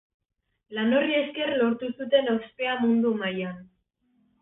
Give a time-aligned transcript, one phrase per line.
[0.77, 3.65] Lan horri esker lortu zuten ospea mundu mailan.